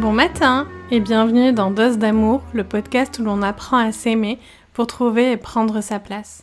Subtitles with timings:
[0.00, 4.38] Bon matin et bienvenue dans Dose d'amour, le podcast où l'on apprend à s'aimer
[4.72, 6.42] pour trouver et prendre sa place.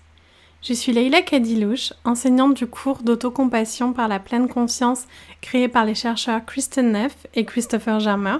[0.61, 5.07] Je suis Leila Kadilouche, enseignante du cours d'autocompassion par la pleine conscience
[5.41, 8.37] créé par les chercheurs Kristen Neff et Christopher Germer.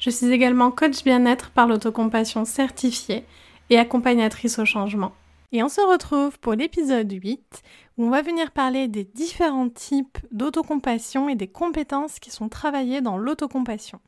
[0.00, 3.24] Je suis également coach bien-être par l'autocompassion certifiée
[3.70, 5.12] et accompagnatrice au changement.
[5.52, 7.62] Et on se retrouve pour l'épisode 8
[7.96, 13.02] où on va venir parler des différents types d'autocompassion et des compétences qui sont travaillées
[13.02, 14.00] dans l'autocompassion.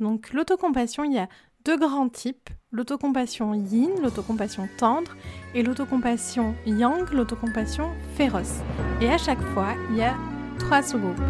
[0.00, 1.28] Donc l'autocompassion, il y a
[1.66, 5.14] deux grands types, l'autocompassion yin, l'autocompassion tendre,
[5.54, 8.60] et l'autocompassion yang, l'autocompassion féroce.
[9.02, 10.16] Et à chaque fois, il y a
[10.58, 11.20] trois sous-groupes.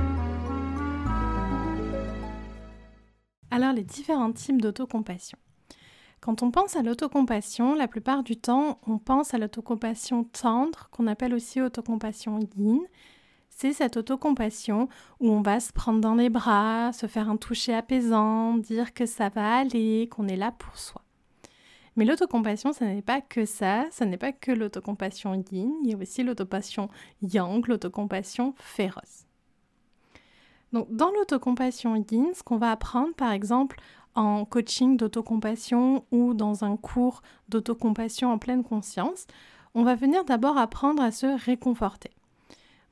[3.50, 5.38] Alors les différents types d'autocompassion.
[6.20, 11.08] Quand on pense à l'autocompassion, la plupart du temps, on pense à l'autocompassion tendre, qu'on
[11.08, 12.78] appelle aussi autocompassion yin,
[13.60, 14.88] c'est cette autocompassion
[15.20, 19.04] où on va se prendre dans les bras, se faire un toucher apaisant, dire que
[19.04, 21.02] ça va aller, qu'on est là pour soi.
[21.94, 25.94] Mais l'autocompassion, ce n'est pas que ça, ce n'est pas que l'autocompassion yin, il y
[25.94, 26.88] a aussi l'autocompassion
[27.20, 29.26] yang, l'autocompassion féroce.
[30.72, 33.78] Donc dans l'autocompassion yin, ce qu'on va apprendre par exemple
[34.14, 39.26] en coaching d'autocompassion ou dans un cours d'autocompassion en pleine conscience,
[39.74, 42.10] on va venir d'abord apprendre à se réconforter.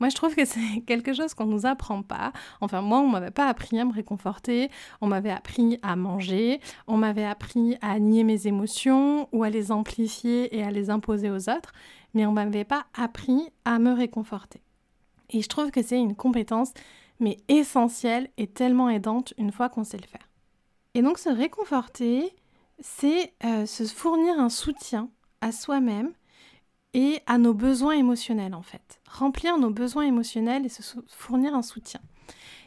[0.01, 2.33] Moi, je trouve que c'est quelque chose qu'on ne nous apprend pas.
[2.61, 6.97] Enfin, moi, on m'avait pas appris à me réconforter, on m'avait appris à manger, on
[6.97, 11.49] m'avait appris à nier mes émotions ou à les amplifier et à les imposer aux
[11.49, 11.73] autres,
[12.15, 14.63] mais on m'avait pas appris à me réconforter.
[15.31, 16.73] Et je trouve que c'est une compétence,
[17.21, 20.29] mais essentielle et tellement aidante une fois qu'on sait le faire.
[20.95, 22.35] Et donc, se réconforter,
[22.81, 25.11] c'est euh, se fournir un soutien
[25.41, 26.13] à soi-même
[26.94, 29.00] et à nos besoins émotionnels en fait.
[29.08, 32.00] Remplir nos besoins émotionnels et se fournir un soutien.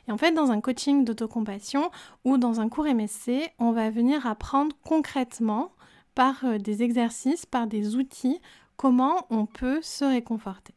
[0.08, 1.92] Et en fait, dans un coaching d'autocompassion
[2.26, 5.74] ou dans un cours MSC, on va venir apprendre concrètement
[6.16, 8.40] par euh, des exercices, par des outils,
[8.78, 10.74] comment on peut se réconforter.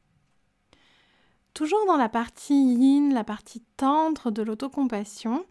[1.55, 5.45] Toujours dans la partie yin, la partie tendre de l'autocompassion,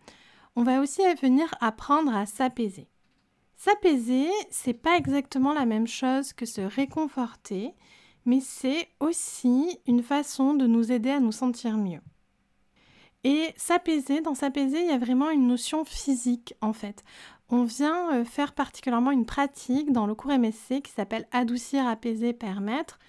[0.56, 2.88] on va aussi venir apprendre à s'apaiser.
[3.56, 7.74] S'apaiser, c'est pas exactement la même chose que se réconforter,
[8.26, 12.02] mais c'est aussi une façon de nous aider à nous sentir mieux.
[13.24, 17.04] Et s'apaiser, dans s'apaiser, il y a vraiment une notion physique en fait.
[17.50, 22.34] On vient euh, faire particulièrement une pratique dans le cours MSC qui s'appelle adoucir, apaiser,
[22.34, 23.00] permettre,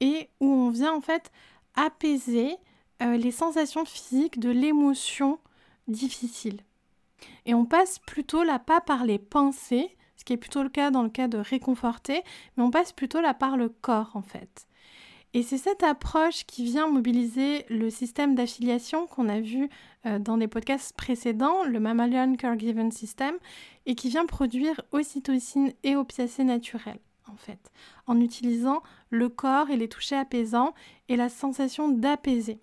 [0.00, 1.30] et où on vient en fait
[1.74, 2.56] apaiser
[3.02, 5.38] euh, les sensations physiques de l'émotion
[5.88, 6.60] difficile.
[7.46, 10.90] Et on passe plutôt là pas par les pensées, ce qui est plutôt le cas
[10.90, 12.22] dans le cas de réconforter,
[12.56, 14.66] mais on passe plutôt là par le corps en fait.
[15.32, 19.68] Et c'est cette approche qui vient mobiliser le système d'affiliation qu'on a vu
[20.04, 23.36] euh, dans les podcasts précédents, le Mammalian Caregiven System,
[23.86, 26.98] et qui vient produire ocytocine et opiacés naturels
[27.28, 27.70] en fait,
[28.08, 30.74] en utilisant le corps et les touchés apaisants
[31.08, 32.60] et la sensation d'apaiser.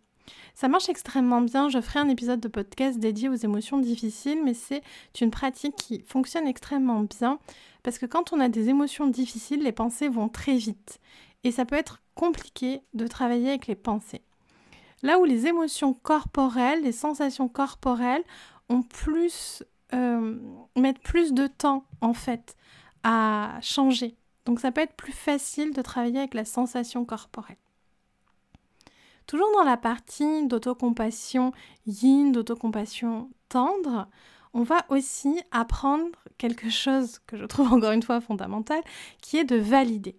[0.54, 1.70] Ça marche extrêmement bien.
[1.70, 4.82] Je ferai un épisode de podcast dédié aux émotions difficiles, mais c'est
[5.22, 7.40] une pratique qui fonctionne extrêmement bien
[7.84, 11.00] parce que quand on a des émotions difficiles, les pensées vont très vite.
[11.44, 14.24] Et ça peut être compliqué de travailler avec les pensées.
[15.04, 18.24] Là où les émotions corporelles, les sensations corporelles
[18.70, 20.38] ont plus, euh,
[20.76, 22.56] mettent plus de temps en fait
[23.04, 24.16] à changer.
[24.46, 27.58] Donc ça peut être plus facile de travailler avec la sensation corporelle.
[29.28, 31.52] Toujours dans la partie d'autocompassion
[31.86, 34.08] yin, d'autocompassion tendre,
[34.54, 38.82] on va aussi apprendre quelque chose que je trouve encore une fois fondamental,
[39.22, 40.16] qui est de valider.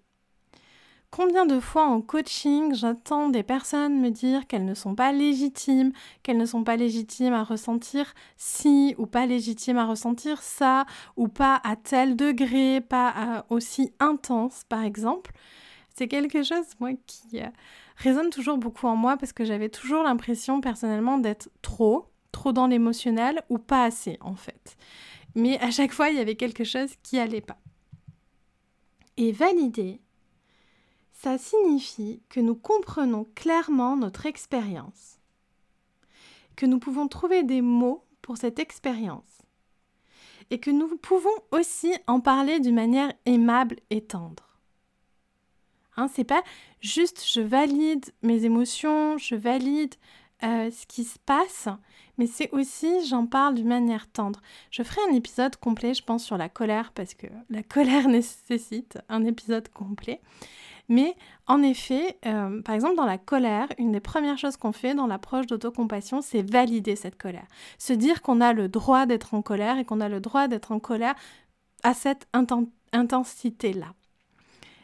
[1.11, 5.93] Combien de fois en coaching j'entends des personnes me dire qu'elles ne sont pas légitimes,
[6.23, 10.85] qu'elles ne sont pas légitimes à ressentir ci ou pas légitimes à ressentir ça
[11.17, 15.33] ou pas à tel degré, pas aussi intense par exemple.
[15.97, 17.49] C'est quelque chose moi qui euh,
[17.99, 22.67] résonne toujours beaucoup en moi parce que j'avais toujours l'impression personnellement d'être trop, trop dans
[22.67, 24.77] l'émotionnel ou pas assez en fait.
[25.35, 27.59] Mais à chaque fois, il y avait quelque chose qui allait pas.
[29.17, 30.01] Et valider,
[31.13, 35.19] ça signifie que nous comprenons clairement notre expérience,
[36.57, 39.43] que nous pouvons trouver des mots pour cette expérience
[40.51, 44.48] et que nous pouvons aussi en parler d'une manière aimable et tendre.
[45.99, 46.43] Hein, c'est pas
[46.81, 49.97] juste je valide mes émotions, je valide
[50.45, 51.69] euh, ce qui se passe,
[52.19, 54.41] mais c'est aussi j'en parle d'une manière tendre.
[54.71, 58.99] Je ferai un épisode complet, je pense, sur la colère, parce que la colère nécessite
[59.09, 60.21] un épisode complet.
[60.89, 61.17] Mais
[61.49, 65.09] en effet, euh, par exemple, dans la colère, une des premières choses qu'on fait dans
[65.09, 67.47] l'approche d'autocompassion, c'est valider cette colère.
[67.79, 70.71] Se dire qu'on a le droit d'être en colère et qu'on a le droit d'être
[70.71, 71.17] en colère
[71.83, 72.29] à cette
[72.93, 73.95] intensité-là.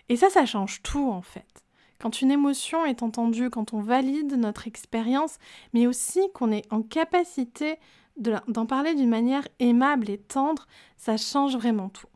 [0.08, 1.64] Et ça, ça change tout en fait.
[2.00, 5.38] Quand une émotion est entendue, quand on valide notre expérience,
[5.72, 7.78] mais aussi qu'on est en capacité
[8.16, 10.66] d'en parler d'une manière aimable et tendre,
[10.96, 12.06] ça change vraiment tout.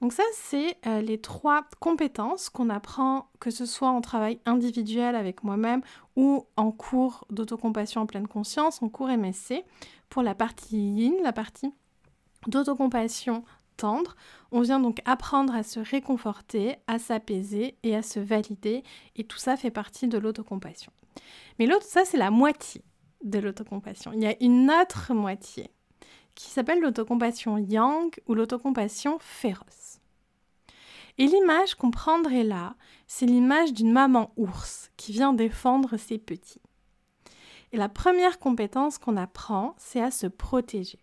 [0.00, 5.14] Donc ça, c'est euh, les trois compétences qu'on apprend, que ce soit en travail individuel
[5.14, 5.80] avec moi-même
[6.16, 9.64] ou en cours d'autocompassion en pleine conscience, en cours MSC,
[10.08, 11.72] pour la partie yin, la partie
[12.48, 13.44] d'autocompassion
[13.76, 14.16] tendre.
[14.50, 18.82] On vient donc apprendre à se réconforter, à s'apaiser et à se valider,
[19.16, 20.92] et tout ça fait partie de l'autocompassion.
[21.58, 22.82] Mais l'autre, ça c'est la moitié
[23.24, 24.12] de l'autocompassion.
[24.12, 25.70] Il y a une autre moitié
[26.34, 30.00] qui s'appelle l'autocompassion yang ou l'autocompassion féroce.
[31.18, 32.74] Et l'image qu'on prendrait là,
[33.06, 36.62] c'est l'image d'une maman ours qui vient défendre ses petits.
[37.72, 40.98] Et la première compétence qu'on apprend, c'est à se protéger.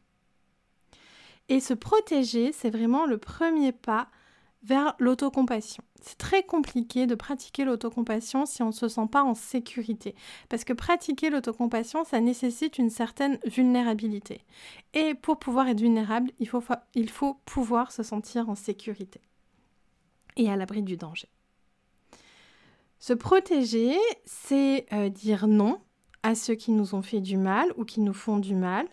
[1.49, 4.07] Et se protéger, c'est vraiment le premier pas
[4.63, 5.83] vers l'autocompassion.
[6.01, 10.15] C'est très compliqué de pratiquer l'autocompassion si on ne se sent pas en sécurité.
[10.47, 14.41] Parce que pratiquer l'autocompassion, ça nécessite une certaine vulnérabilité.
[14.93, 19.19] Et pour pouvoir être vulnérable, il faut, pouvoir se sentir en sécurité
[20.37, 21.27] et à l'abri du danger.
[22.99, 25.79] Se protéger, c'est euh, dire non
[26.23, 28.87] à ceux qui nous ont fait du mal ou qui nous font du mal.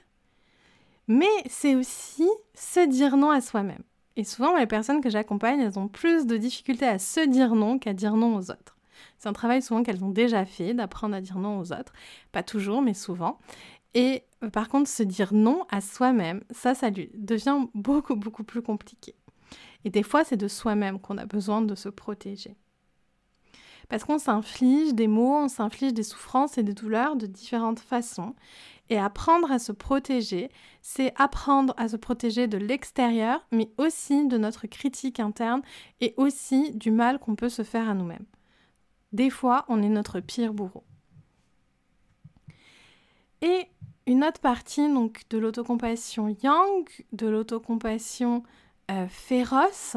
[1.09, 3.83] Mais c'est aussi se dire non à soi-même.
[4.17, 7.79] Et souvent, les personnes que j'accompagne, elles ont plus de difficultés à se dire non
[7.79, 8.77] qu'à dire non aux autres.
[9.19, 11.93] C'est un travail souvent qu'elles ont déjà fait, d'apprendre à dire non aux autres.
[12.33, 13.39] Pas toujours, mais souvent.
[13.95, 18.63] Et euh, par contre, se dire non à soi-même, ça, ça devient beaucoup, beaucoup plus
[18.63, 19.15] compliqué.
[19.85, 22.57] Et des fois, c'est de soi-même qu'on a besoin de se protéger.
[23.89, 28.35] Parce qu'on s'inflige des maux, on s'inflige des souffrances et des douleurs de différentes façons.
[28.89, 30.51] Et apprendre à se protéger,
[30.81, 35.63] c'est apprendre à se protéger de l'extérieur, mais aussi de notre critique interne
[36.01, 38.27] et aussi du mal qu'on peut se faire à nous-mêmes.
[39.13, 40.85] Des fois, on est notre pire bourreau.
[43.43, 43.67] Et
[44.07, 48.45] une autre partie donc de l'autocompassion yang, de l'autocompassion
[48.91, 49.97] euh, féroce,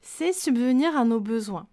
[0.00, 1.66] c'est subvenir à nos besoins.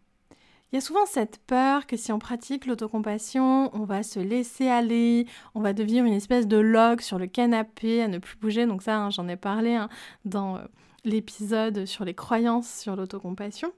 [0.74, 4.68] Il y a souvent cette peur que si on pratique l'autocompassion, on va se laisser
[4.68, 8.66] aller, on va devenir une espèce de log sur le canapé à ne plus bouger.
[8.66, 9.88] Donc ça, hein, j'en ai parlé hein,
[10.26, 10.64] dans euh,
[11.06, 13.72] l'épisode sur les croyances sur l'autocompassion.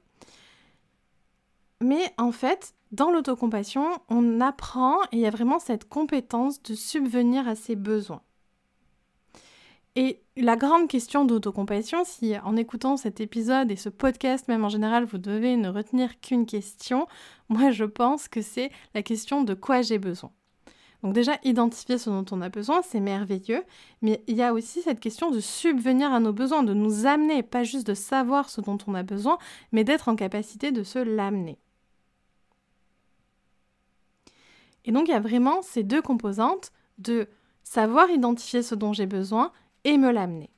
[1.81, 6.75] Mais en fait, dans l'autocompassion, on apprend et il y a vraiment cette compétence de
[6.75, 8.21] subvenir à ses besoins.
[9.95, 14.69] Et la grande question d'autocompassion, si en écoutant cet épisode et ce podcast même en
[14.69, 17.07] général, vous devez ne retenir qu'une question,
[17.47, 20.31] moi je pense que c'est la question de quoi j'ai besoin.
[21.01, 23.63] Donc déjà, identifier ce dont on a besoin, c'est merveilleux,
[24.01, 27.44] mais il y a aussi cette question de subvenir à nos besoins, de nous amener,
[27.44, 29.38] pas juste de savoir ce dont on a besoin,
[29.71, 31.59] mais d'être en capacité de se l'amener.
[34.83, 37.30] Et donc il y a vraiment ces deux composantes de
[37.63, 39.51] savoir identifier ce dont j'ai besoin
[39.86, 40.50] et me l'amener.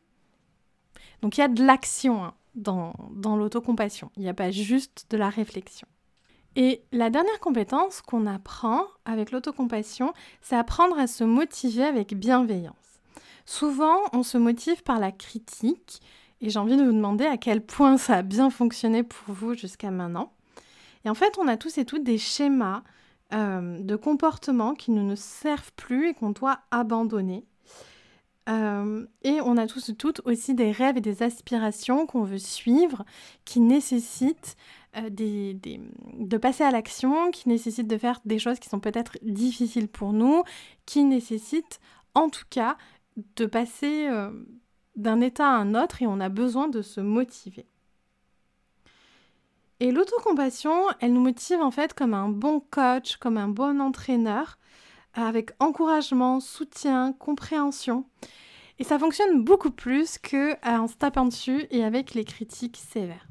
[1.22, 2.94] Donc il y a de l'action hein, dans,
[3.36, 5.88] l'autocompassion, il n'y a pas juste de la réflexion.
[6.56, 12.74] Et la dernière compétence qu'on apprend avec l'autocompassion, c'est apprendre à se motiver avec bienveillance.
[13.46, 16.02] Souvent, on se motive par la critique,
[16.42, 19.54] et j'ai envie de vous demander à quel point ça a bien fonctionné pour vous
[19.54, 20.34] jusqu'à maintenant.
[21.06, 22.82] Et en fait, on a tous et toutes des schémas
[23.34, 27.46] euh, de comportement qui ne nous servent plus et qu'on doit abandonner.
[28.48, 32.38] Euh, et on a tous et toutes aussi des rêves et des aspirations qu'on veut
[32.38, 33.04] suivre,
[33.44, 34.56] qui nécessitent
[34.96, 39.90] euh, de passer à l'action, qui nécessitent de faire des choses qui sont peut-être difficiles
[39.90, 40.44] pour nous,
[40.86, 41.80] qui nécessitent
[42.14, 42.78] en tout cas
[43.36, 44.32] de passer euh,
[44.96, 47.66] d'un état à un autre et on a besoin de se motiver.
[49.80, 54.58] Et l'autocompassion, elle nous motive en fait comme un bon coach, comme un bon entraîneur
[55.18, 58.06] avec encouragement, soutien, compréhension.
[58.80, 63.28] Et ça fonctionne beaucoup plus qu'en se tapant dessus et avec les critiques sévères.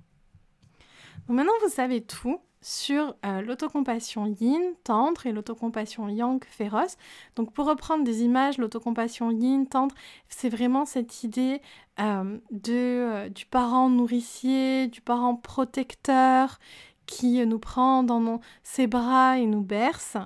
[1.28, 6.97] Maintenant, vous savez tout sur euh, l'autocompassion yin, tendre, et l'autocompassion yang, féroce.
[7.37, 9.95] Donc pour reprendre des images, l'autocompassion yin, tendre,
[10.28, 11.62] c'est vraiment cette idée
[12.00, 16.59] euh, de, euh, du parent nourricier, du parent protecteur
[17.07, 20.16] qui nous prend dans ses bras et nous berce.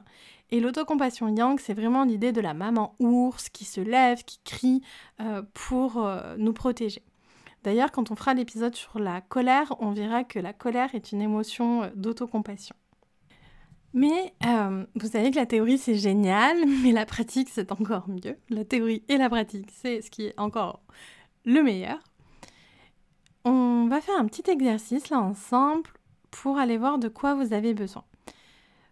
[0.53, 4.83] Et l'autocompassion yang, c'est vraiment l'idée de la maman ours qui se lève, qui crie
[5.21, 7.03] euh, pour euh, nous protéger.
[7.63, 11.21] D'ailleurs, quand on fera l'épisode sur la colère, on verra que la colère est une
[11.21, 12.75] émotion euh, d'autocompassion.
[13.93, 14.35] Mais
[14.95, 18.37] vous savez que la théorie c'est génial, mais la pratique c'est encore mieux.
[18.49, 20.81] La théorie et la pratique c'est ce qui est encore
[21.45, 21.99] le meilleur.
[23.45, 25.91] On va faire un petit exercice là ensemble
[26.31, 28.05] pour aller voir de quoi vous avez besoin.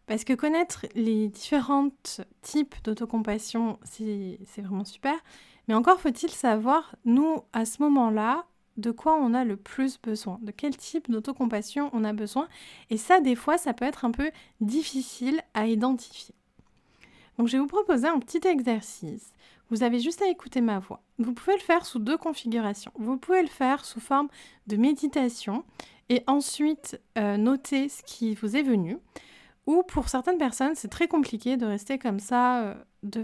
[0.08, 1.90] Parce que connaître les différents
[2.40, 5.14] types d'autocompassion, c'est vraiment super.
[5.68, 8.46] Mais encore faut-il savoir, nous, à ce moment-là,
[8.78, 12.48] de quoi on a le plus besoin, de quel type d'autocompassion on a besoin.
[12.88, 14.30] Et ça, des fois, ça peut être un peu
[14.62, 16.34] difficile à identifier.
[17.36, 19.32] Donc, je vais vous proposer un petit exercice.
[19.68, 21.02] Vous avez juste à écouter ma voix.
[21.18, 22.92] Vous pouvez le faire sous deux configurations.
[22.94, 24.28] Vous pouvez le faire sous forme
[24.68, 25.64] de méditation
[26.08, 28.96] et ensuite euh, noter ce qui vous est venu.
[29.68, 33.22] Ou pour certaines personnes, c'est très compliqué de rester comme ça, euh, de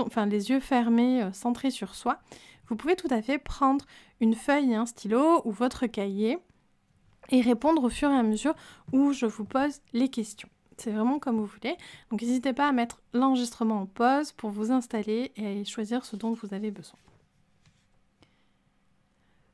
[0.00, 2.18] enfin les yeux fermés, euh, centrés sur soi.
[2.66, 3.84] Vous pouvez tout à fait prendre
[4.18, 6.38] une feuille et un stylo ou votre cahier
[7.28, 8.56] et répondre au fur et à mesure
[8.92, 10.48] où je vous pose les questions.
[10.76, 11.76] C'est vraiment comme vous voulez.
[12.10, 16.32] Donc n'hésitez pas à mettre l'enregistrement en pause pour vous installer et choisir ce dont
[16.32, 16.98] vous avez besoin.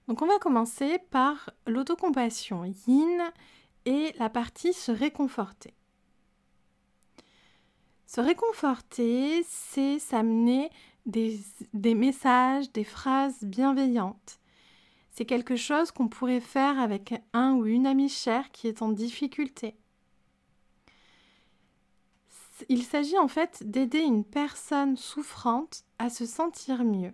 [0.09, 3.21] Donc on va commencer par l'autocompassion yin
[3.85, 5.76] et la partie se réconforter.
[8.07, 10.71] Se réconforter, c'est s'amener
[11.07, 14.39] des, messages, des phrases bienveillantes.
[15.11, 18.91] C'est quelque chose qu'on pourrait faire avec un ou une amie chère qui est en
[18.91, 19.77] difficulté.
[22.69, 27.13] Il s'agit en fait d'aider une personne souffrante à se sentir mieux,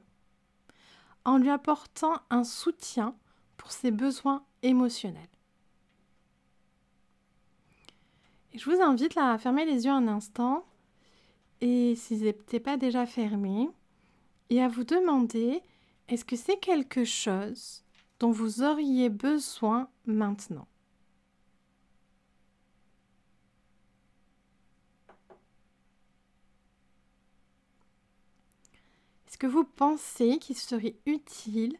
[1.25, 3.17] en lui apportant un soutien
[3.57, 5.29] pour ses besoins émotionnels.
[8.55, 10.65] Je vous invite à fermer les yeux un instant
[11.63, 13.71] et s'ils n'étaient pas déjà fermés,
[14.51, 15.63] et à vous demander
[16.09, 17.85] est-ce que c'est quelque chose
[18.19, 20.67] dont vous auriez besoin maintenant?
[29.29, 31.79] Est-ce que vous pensez qu'il serait utile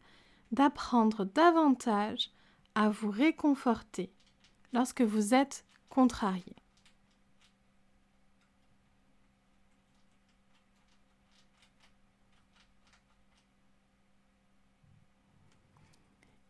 [0.51, 2.31] d'apprendre davantage
[2.73, 4.11] à vous réconforter
[4.71, 6.62] lorsque vous êtes contrarié?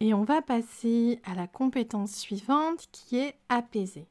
[0.03, 4.05] Et on va passer à la compétence suivante qui est apaiser.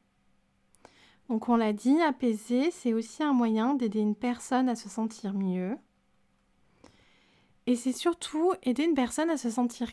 [1.29, 5.35] Donc on l'a dit, apaiser, c'est aussi un moyen d'aider une personne à se sentir
[5.35, 5.77] mieux.
[7.67, 9.93] Et c'est surtout aider une personne à se sentir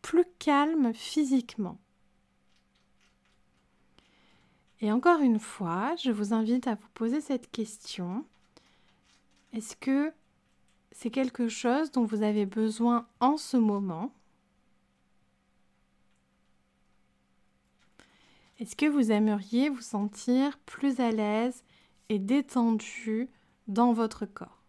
[0.00, 1.76] plus calme physiquement.
[4.80, 8.24] Et encore une fois, je vous invite à vous poser cette question.
[9.52, 10.10] Est-ce que
[10.90, 14.10] c'est quelque chose dont vous avez besoin en ce moment?
[18.60, 21.64] Est-ce que vous aimeriez vous sentir plus à l'aise
[22.08, 23.28] et détendu
[23.66, 24.62] dans votre corps?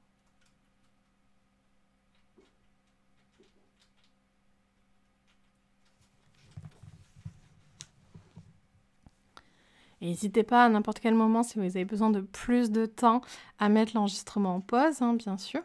[10.02, 13.22] N'hésitez pas à n'importe quel moment si vous avez besoin de plus de temps
[13.60, 15.62] à mettre l'enregistrement en pause, hein, bien sûr.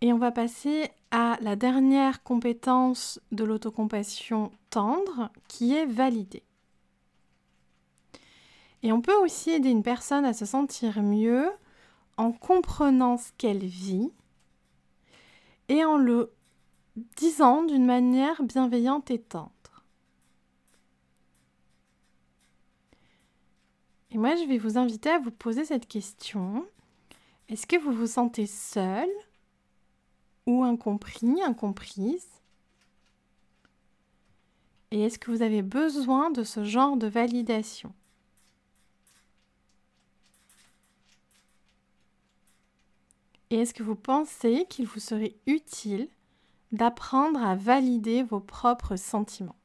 [0.00, 6.42] Et on va passer à la dernière compétence de l'autocompassion tendre qui est valider.
[8.82, 11.52] Et on peut aussi aider une personne à se sentir mieux
[12.16, 14.10] en comprenant ce qu'elle vit
[15.68, 16.32] et en le
[17.16, 19.52] disant d'une manière bienveillante et tendre.
[24.10, 26.66] Et moi, je vais vous inviter à vous poser cette question.
[27.48, 29.08] Est-ce que vous vous sentez seul
[30.46, 32.41] ou incompris, incomprise
[34.92, 37.94] Et est-ce que vous avez besoin de ce genre de validation?
[43.48, 46.08] Et est-ce que vous pensez qu'il vous serait utile
[46.72, 49.61] d'apprendre à valider vos propres sentiments?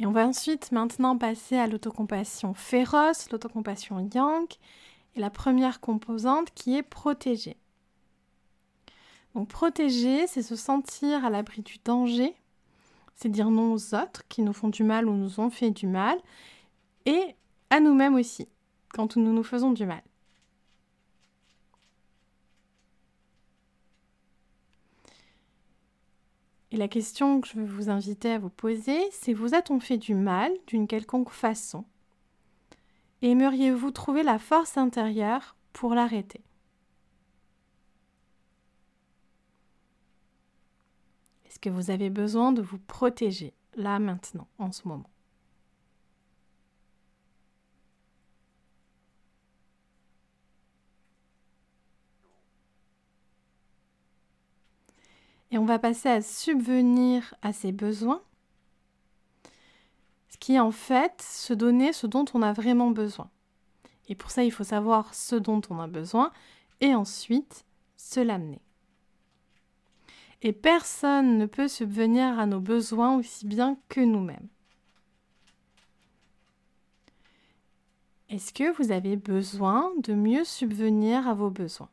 [0.00, 4.46] Et on va ensuite maintenant passer à l'autocompassion féroce, l'autocompassion yang,
[5.14, 7.58] et la première composante qui est protéger.
[9.34, 12.34] Donc protéger, c'est se sentir à l'abri du danger,
[13.14, 15.86] c'est dire non aux autres qui nous font du mal ou nous ont fait du
[15.86, 16.18] mal,
[17.04, 17.36] et
[17.68, 18.48] à nous-mêmes aussi,
[18.94, 20.02] quand nous nous faisons du mal.
[26.72, 29.98] Et la question que je veux vous inviter à vous poser, c'est vous a-t-on fait
[29.98, 31.84] du mal d'une quelconque façon?
[33.22, 36.42] Aimeriez-vous trouver la force intérieure pour l'arrêter?
[41.46, 45.10] Est-ce que vous avez besoin de vous protéger là maintenant, en ce moment?
[55.50, 58.22] Et on va passer à subvenir à ses besoins,
[60.28, 63.28] ce qui est en fait se donner ce dont on a vraiment besoin.
[64.08, 66.32] Et pour ça, il faut savoir ce dont on a besoin
[66.80, 67.64] et ensuite
[67.96, 68.60] se l'amener.
[70.42, 74.48] Et personne ne peut subvenir à nos besoins aussi bien que nous-mêmes.
[78.30, 81.90] Est-ce que vous avez besoin de mieux subvenir à vos besoins?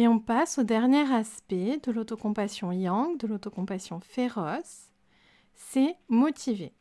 [0.00, 4.94] Et on passe au dernier aspect de l'autocompassion yang, de l'autocompassion féroce,
[5.54, 6.72] c'est motiver.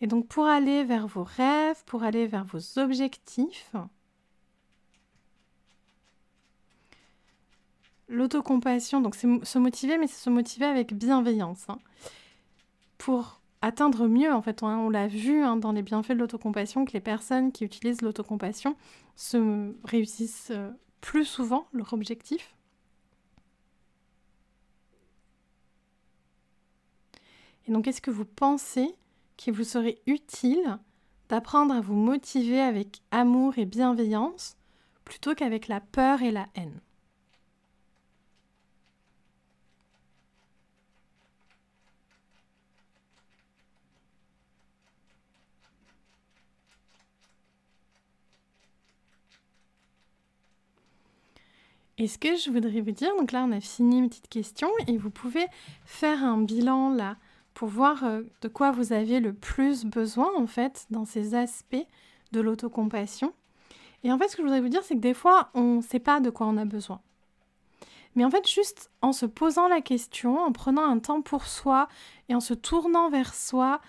[0.00, 3.74] Et donc pour aller vers vos rêves, pour aller vers vos objectifs,
[8.08, 11.68] l'autocompassion, donc c'est se motiver, mais c'est se motiver avec bienveillance.
[11.68, 11.80] Hein.
[12.96, 16.92] pour atteindre mieux, en fait, on, l'a vu hein, dans les bienfaits de l'autocompassion, que
[16.92, 18.76] les personnes qui utilisent l'autocompassion
[19.16, 20.70] se réussissent euh,
[21.00, 22.54] plus souvent leur objectif.
[27.66, 28.94] Et donc, est-ce que vous pensez
[29.36, 30.78] qu'il vous serait utile
[31.28, 34.56] d'apprendre à vous motiver avec amour et bienveillance
[35.04, 36.80] plutôt qu'avec la peur et la haine?
[52.00, 54.70] Et ce que je voudrais vous dire, donc là on a fini mes petites questions
[54.86, 55.44] et vous pouvez
[55.84, 57.16] faire un bilan là
[57.54, 61.86] pour voir euh, de quoi vous avez le plus besoin en fait dans ces aspects
[62.30, 63.32] de l'autocompassion.
[64.04, 65.82] Et en fait ce que je voudrais vous dire c'est que des fois on ne
[65.82, 67.00] sait pas de quoi on a besoin.
[68.14, 71.88] Mais en fait juste en se posant la question, en prenant un temps pour soi
[72.28, 73.80] et en se tournant vers soi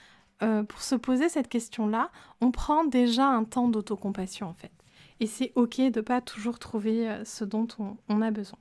[0.42, 2.10] euh, pour se poser cette question-là,
[2.42, 4.72] on prend déjà un temps d'autocompassion en fait
[5.20, 7.68] et c'est ok de pas toujours trouver euh, ce dont
[8.08, 8.60] on, a besoin.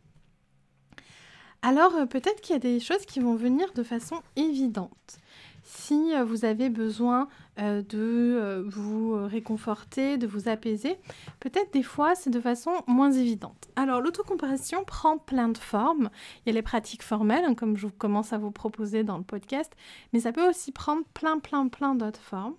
[1.62, 5.18] Alors euh, peut-être qu'il y a des choses qui vont venir de façon évidente.
[5.62, 10.97] Si euh, vous avez besoin de vous réconforter, de vous apaiser,
[11.40, 13.68] peut-être des fois c'est de façon moins évidente.
[13.75, 16.09] Alors l'autocompassion prend plein de formes.
[16.38, 19.25] Il y a les pratiques formelles, hein, comme je commence à vous proposer dans le
[19.25, 19.73] podcast,
[20.12, 22.55] mais ça peut aussi prendre plein, plein, plein d'autres formes.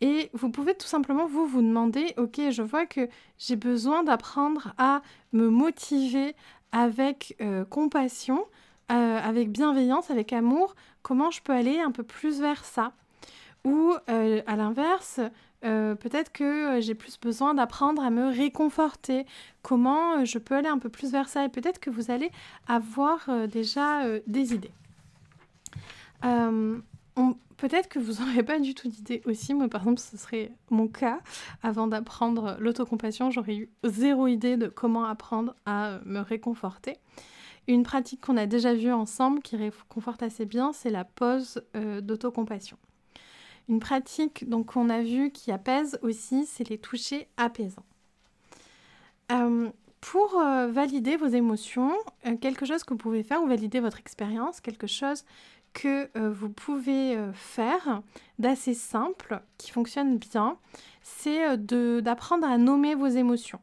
[0.00, 4.74] Et vous pouvez tout simplement vous vous demander, ok, je vois que j'ai besoin d'apprendre
[4.76, 5.00] à
[5.32, 6.34] me motiver
[6.70, 8.44] avec euh, compassion,
[8.92, 10.74] euh, avec bienveillance, avec amour.
[11.02, 12.92] Comment je peux aller un peu plus vers ça?
[13.64, 15.20] Ou euh, à l'inverse,
[15.62, 19.26] peut-être que j'ai plus besoin d'apprendre à me réconforter.
[19.62, 21.44] Comment je peux aller un peu plus vers ça?
[21.44, 22.30] Et peut-être que vous allez
[22.68, 24.70] avoir déjà des idées.
[27.56, 29.54] Peut-être que vous n'aurez pas du tout d'idée aussi.
[29.54, 31.20] Moi, par exemple, ce serait mon cas.
[31.62, 36.98] Avant d'apprendre l'autocompassion, j'aurais eu zéro idée de comment apprendre à me réconforter.
[37.66, 42.00] Une pratique qu'on a déjà vue ensemble qui réconforte assez bien, c'est la pause euh,
[42.00, 42.76] d'autocompassion.
[43.68, 47.86] Une pratique donc qu'on a vue qui apaise aussi, c'est les touchés apaisants.
[49.32, 49.68] Euh,
[50.00, 51.92] pour euh, valider vos émotions,
[52.40, 55.24] quelque chose que vous pouvez faire ou valider votre expérience, quelque chose
[55.76, 58.00] que euh, vous pouvez euh, faire
[58.38, 60.58] d'assez simple, qui fonctionne bien,
[61.02, 63.60] c'est euh, d'apprendre à nommer vos émotions.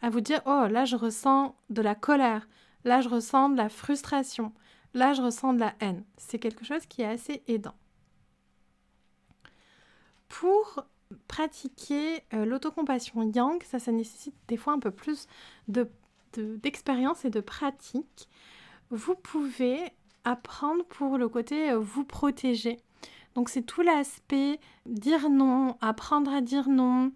[0.00, 2.48] À vous dire, oh là je ressens de la colère,
[2.84, 4.52] là je ressens de la frustration,
[4.94, 6.02] là je ressens de la haine.
[6.16, 7.74] C'est quelque chose qui est assez aidant.
[10.28, 10.86] Pour
[11.28, 15.28] pratiquer l'autocompassion yang, ça, ça nécessite des fois un peu plus
[15.68, 18.28] d'expérience de, et de pratique.
[18.90, 19.92] Vous pouvez
[20.24, 22.78] apprendre pour le côté euh, vous protéger.
[23.34, 27.12] Donc c'est tout l'aspect dire non, apprendre à dire non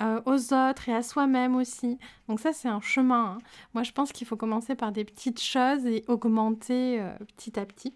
[0.00, 1.98] euh, aux autres et à soi-même aussi.
[2.28, 3.36] Donc ça c'est un chemin.
[3.36, 3.38] Hein.
[3.74, 7.66] Moi je pense qu'il faut commencer par des petites choses et augmenter euh, petit à
[7.66, 7.94] petit.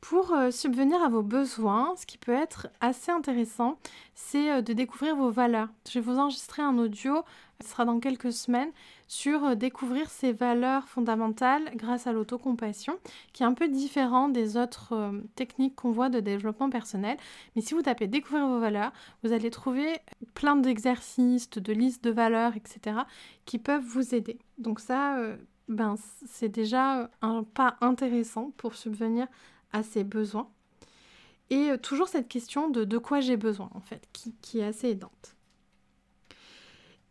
[0.00, 3.78] Pour subvenir à vos besoins, ce qui peut être assez intéressant,
[4.16, 5.68] c'est de découvrir vos valeurs.
[5.88, 7.22] Je vais vous enregistrer un audio,
[7.62, 8.70] ce sera dans quelques semaines,
[9.08, 12.98] sur euh, découvrir ces valeurs fondamentales grâce à l'autocompassion,
[13.32, 17.16] qui est un peu différent des autres techniques qu'on voit de développement personnel.
[17.56, 19.98] Mais si vous tapez découvrir vos valeurs, vous allez trouver
[20.34, 22.96] plein d'exercices, de listes de valeurs, etc.,
[23.44, 24.38] qui peuvent vous aider.
[24.58, 25.18] Donc ça,
[25.68, 25.96] ben,
[26.26, 29.26] c'est déjà un pas intéressant pour subvenir
[29.72, 30.48] à ses besoins.
[31.52, 34.88] Et euh, toujours cette question de de quoi j'ai besoin, en fait, qui, est assez
[34.88, 35.36] aidante.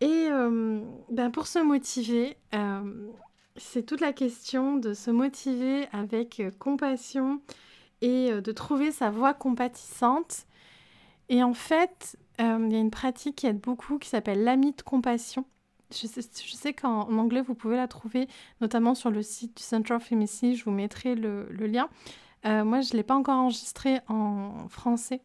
[0.01, 3.07] Et euh, ben pour se motiver, euh,
[3.55, 7.41] c'est toute la question de se motiver avec compassion
[8.01, 10.47] et de trouver sa voie compatissante.
[11.29, 14.81] Et en fait, il y a une pratique qui aide beaucoup qui s'appelle l'ami de
[14.81, 15.45] compassion.
[15.91, 18.27] Je sais, qu'en anglais, vous pouvez la trouver
[18.59, 20.07] notamment sur le site du Center of.
[20.09, 21.89] Je vous mettrai le, le lien.
[22.45, 25.21] Euh, moi, je ne l'ai pas encore enregistré en français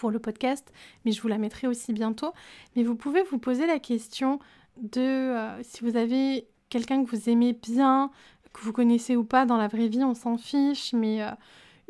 [0.00, 0.72] pour le podcast,
[1.04, 2.32] mais je vous la mettrai aussi bientôt.
[2.74, 4.38] Mais vous pouvez vous poser la question
[4.80, 8.10] de euh, si vous avez quelqu'un que vous aimez bien,
[8.54, 11.28] que vous connaissez ou pas dans la vraie vie, on s'en fiche, mais euh,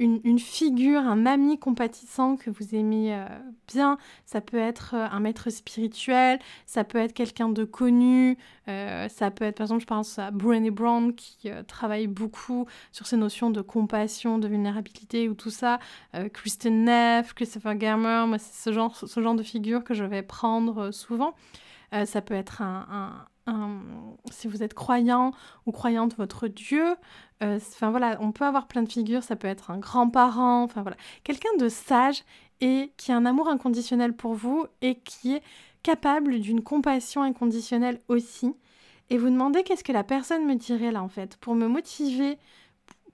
[0.01, 3.27] une, figure, un ami compatissant que vous aimez euh,
[3.69, 3.99] bien.
[4.25, 9.31] Ça peut être euh, un maître spirituel, ça peut être quelqu'un de connu, euh, ça
[9.31, 13.51] peut être, par exemple, je pense à Brené Brown qui travaille beaucoup sur ces notions
[13.51, 15.79] de compassion, de vulnérabilité ou tout ça.
[16.33, 20.91] Kristen Neff, Christopher moi, c'est ce genre, ce genre de figure que je vais prendre
[20.93, 21.35] souvent.
[22.05, 23.27] ça peut être un,
[24.31, 25.33] si vous êtes croyant
[25.67, 26.95] ou croyante votre Dieu,
[27.43, 30.83] euh, enfin voilà, on peut avoir plein de figures, ça peut être un grand-parent, enfin
[30.83, 32.25] voilà, quelqu'un de sage
[32.61, 35.43] et qui a un amour inconditionnel pour vous et qui est
[35.83, 38.55] capable d'une compassion inconditionnelle aussi.
[39.09, 42.39] Et vous demandez qu'est-ce que la personne me dirait là en fait, pour me motiver,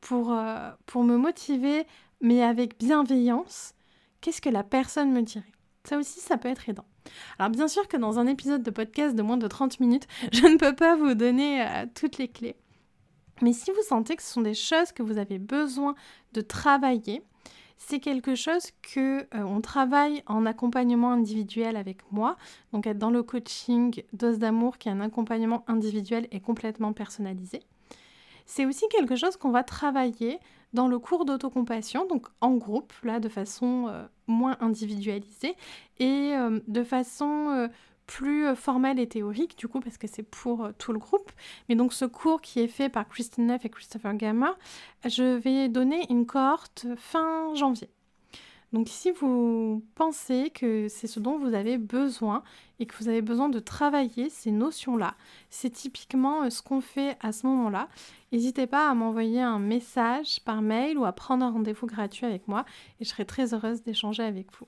[0.01, 1.87] pour, euh, pour me motiver,
[2.20, 3.75] mais avec bienveillance,
[4.20, 5.44] qu'est-ce que la personne me dirait?
[5.85, 6.85] Ça aussi, ça peut être aidant.
[7.38, 10.46] Alors bien sûr que dans un épisode de podcast de moins de 30 minutes, je
[10.46, 12.56] ne peux pas vous donner euh, toutes les clés.
[13.42, 15.94] Mais si vous sentez que ce sont des choses que vous avez besoin
[16.32, 17.22] de travailler,
[17.78, 22.36] c'est quelque chose que euh, on travaille en accompagnement individuel avec moi,
[22.72, 27.60] donc être dans le coaching Dose d'amour qui est un accompagnement individuel et complètement personnalisé.
[28.46, 30.38] C'est aussi quelque chose qu'on va travailler
[30.72, 35.55] dans le cours d'autocompassion, donc en groupe, là de façon euh, moins individualisée
[35.98, 37.68] et euh, de façon
[38.07, 41.33] plus euh, formelle et théorique, du coup, parce que c'est pour tout le groupe.
[41.68, 44.55] Mais donc, ce cours qui est fait par Kristen Neff et Christopher Gamma,
[45.05, 47.88] je vais donner une cohorte fin janvier.
[48.72, 52.42] Donc, si vous pensez que c'est ce dont vous avez besoin
[52.79, 55.14] et que vous avez besoin de travailler ces notions-là,
[55.50, 57.88] c'est typiquement euh, ce qu'on fait à ce moment-là.
[58.33, 62.48] N'hésitez pas à m'envoyer un message par mail ou à prendre un rendez-vous gratuit avec
[62.48, 62.64] moi
[63.00, 64.66] et je serai très heureuse d'échanger avec vous.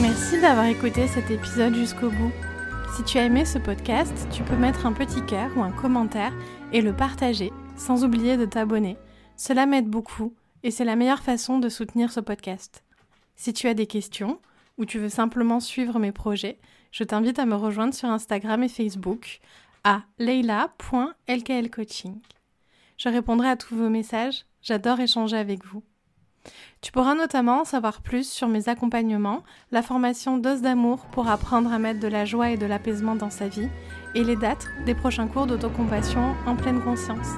[0.00, 2.32] Merci d'avoir écouté cet épisode jusqu'au bout.
[2.96, 6.32] Si tu as aimé ce podcast, tu peux mettre un petit cœur ou un commentaire
[6.72, 8.96] et le partager, sans oublier de t'abonner.
[9.36, 12.84] Cela m'aide beaucoup et c'est la meilleure façon de soutenir ce podcast.
[13.36, 14.40] Si tu as des questions
[14.78, 16.58] ou tu veux simplement suivre mes projets,
[16.90, 19.40] je t'invite à me rejoindre sur Instagram et Facebook
[19.84, 22.20] à leila.lklcoaching.
[22.98, 25.82] Je répondrai à tous vos messages, j'adore échanger avec vous.
[26.80, 31.78] Tu pourras notamment savoir plus sur mes accompagnements, la formation Dose d'amour pour apprendre à
[31.78, 33.68] mettre de la joie et de l'apaisement dans sa vie,
[34.14, 37.28] et les dates des prochains cours d'autocompassion en pleine conscience.